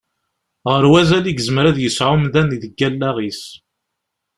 Ɣer 0.69 0.83
wazal 0.91 1.25
i 1.27 1.33
yezmer 1.35 1.65
ad 1.67 1.77
yesɛu 1.81 2.11
umdan 2.15 2.49
deg 2.61 2.75
wallaɣ-is. 2.79 3.41